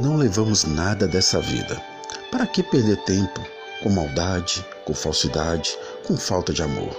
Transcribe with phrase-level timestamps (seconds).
[0.00, 1.80] Não levamos nada dessa vida.
[2.28, 3.40] Para que perder tempo
[3.80, 6.90] com maldade, com falsidade, com falta de amor?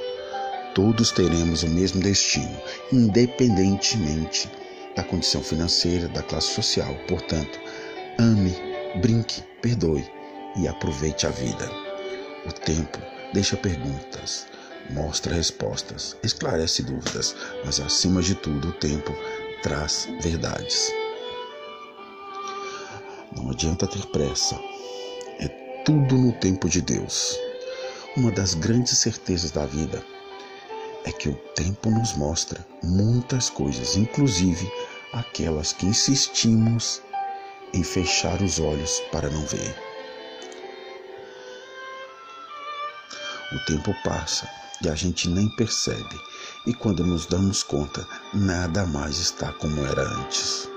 [0.74, 2.58] Todos teremos o mesmo destino,
[2.94, 4.50] independentemente
[4.96, 6.96] da condição financeira, da classe social.
[7.06, 7.60] Portanto,
[8.18, 8.56] ame,
[9.02, 10.10] brinque, perdoe
[10.56, 11.70] e aproveite a vida.
[12.48, 12.98] O tempo
[13.34, 14.48] deixa perguntas,
[14.90, 17.36] mostra respostas, esclarece dúvidas,
[17.66, 19.14] mas acima de tudo, o tempo
[19.62, 20.94] traz verdades.
[23.36, 24.60] Não adianta ter pressa,
[25.40, 25.48] é
[25.84, 27.38] tudo no tempo de Deus.
[28.16, 30.02] Uma das grandes certezas da vida
[31.04, 34.72] é que o tempo nos mostra muitas coisas, inclusive
[35.14, 37.02] aquelas que insistimos
[37.74, 39.76] em fechar os olhos para não ver.
[43.54, 44.50] O tempo passa
[44.82, 46.20] e a gente nem percebe,
[46.66, 50.75] e quando nos damos conta, nada mais está como era antes.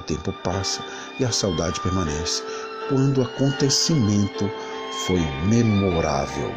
[0.00, 0.82] O tempo passa
[1.18, 2.42] e a saudade permanece
[2.88, 4.50] quando o acontecimento
[5.06, 6.54] foi memorável.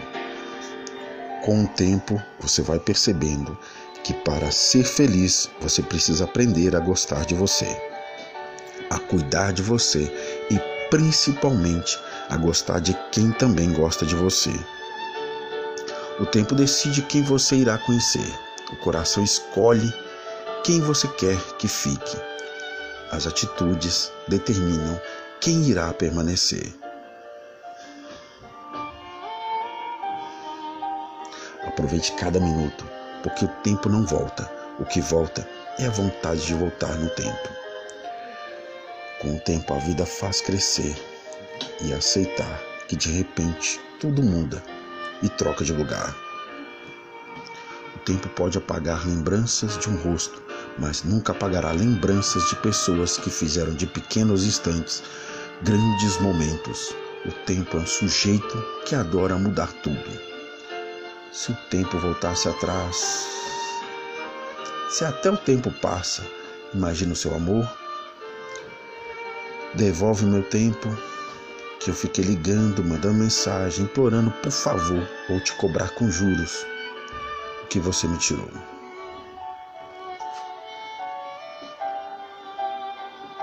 [1.44, 3.58] Com o tempo, você vai percebendo
[4.02, 7.68] que para ser feliz você precisa aprender a gostar de você,
[8.90, 10.04] a cuidar de você
[10.50, 10.58] e
[10.90, 12.00] principalmente
[12.30, 14.54] a gostar de quem também gosta de você.
[16.18, 18.40] O tempo decide quem você irá conhecer.
[18.72, 19.94] O coração escolhe
[20.64, 22.33] quem você quer que fique.
[23.14, 25.00] As atitudes determinam
[25.40, 26.74] quem irá permanecer.
[31.64, 32.84] Aproveite cada minuto,
[33.22, 34.52] porque o tempo não volta.
[34.80, 35.48] O que volta
[35.78, 37.50] é a vontade de voltar no tempo.
[39.22, 40.96] Com o tempo, a vida faz crescer
[41.82, 44.64] e aceitar que de repente tudo muda
[45.22, 46.23] e troca de lugar.
[48.06, 50.44] Tempo pode apagar lembranças de um rosto,
[50.78, 55.02] mas nunca apagará lembranças de pessoas que fizeram de pequenos instantes
[55.62, 56.94] grandes momentos.
[57.26, 60.20] O tempo é um sujeito que adora mudar tudo.
[61.32, 63.26] Se o tempo voltasse atrás,
[64.90, 66.28] se até o tempo passa,
[66.74, 67.66] imagina o seu amor.
[69.76, 70.90] Devolve meu tempo
[71.80, 76.66] que eu fiquei ligando, mandando mensagem, implorando por favor ou te cobrar com juros
[77.70, 78.73] que você me tirou.